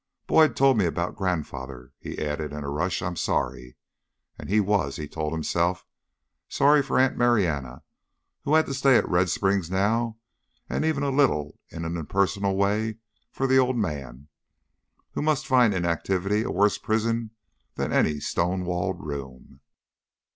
[0.25, 3.03] "Boyd told me about Grandfather," he added in a rush.
[3.03, 3.75] "I'm sorry."
[4.39, 5.85] And he was, he told himself,
[6.49, 7.83] sorry for Aunt Marianna,
[8.43, 10.17] who had to stay at Red Springs now,
[10.67, 12.95] and even a little in an impersonal way
[13.31, 14.27] for the old man,
[15.11, 17.29] who must find inactivity a worse prison
[17.75, 19.59] than any stone walled room.